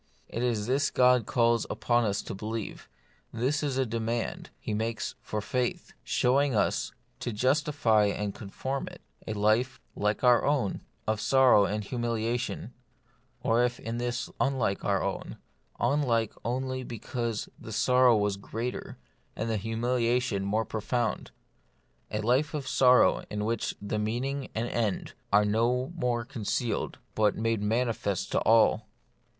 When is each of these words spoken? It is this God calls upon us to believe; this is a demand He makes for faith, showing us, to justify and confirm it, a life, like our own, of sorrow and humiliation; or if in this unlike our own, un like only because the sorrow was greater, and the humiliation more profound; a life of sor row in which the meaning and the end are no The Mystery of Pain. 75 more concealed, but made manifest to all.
It 0.29 0.41
is 0.41 0.65
this 0.65 0.89
God 0.89 1.27
calls 1.27 1.67
upon 1.69 2.05
us 2.05 2.23
to 2.23 2.33
believe; 2.33 2.89
this 3.31 3.61
is 3.61 3.77
a 3.77 3.85
demand 3.85 4.49
He 4.59 4.73
makes 4.73 5.13
for 5.21 5.41
faith, 5.41 5.93
showing 6.03 6.55
us, 6.55 6.91
to 7.19 7.31
justify 7.31 8.05
and 8.05 8.33
confirm 8.33 8.87
it, 8.87 9.01
a 9.27 9.33
life, 9.33 9.79
like 9.95 10.23
our 10.23 10.43
own, 10.43 10.81
of 11.05 11.21
sorrow 11.21 11.65
and 11.65 11.83
humiliation; 11.83 12.73
or 13.43 13.63
if 13.63 13.79
in 13.79 13.99
this 13.99 14.27
unlike 14.39 14.83
our 14.83 15.03
own, 15.03 15.37
un 15.79 16.01
like 16.01 16.33
only 16.43 16.81
because 16.83 17.47
the 17.59 17.71
sorrow 17.71 18.17
was 18.17 18.37
greater, 18.37 18.97
and 19.35 19.51
the 19.51 19.57
humiliation 19.57 20.43
more 20.43 20.65
profound; 20.65 21.29
a 22.09 22.21
life 22.21 22.55
of 22.55 22.67
sor 22.67 23.01
row 23.01 23.23
in 23.29 23.45
which 23.45 23.75
the 23.79 23.99
meaning 23.99 24.49
and 24.55 24.67
the 24.67 24.73
end 24.73 25.13
are 25.31 25.45
no 25.45 25.69
The 25.69 25.77
Mystery 25.77 25.91
of 25.91 25.93
Pain. 25.93 25.93
75 25.93 26.01
more 26.01 26.25
concealed, 26.25 26.99
but 27.13 27.35
made 27.35 27.61
manifest 27.61 28.31
to 28.31 28.39
all. 28.39 28.87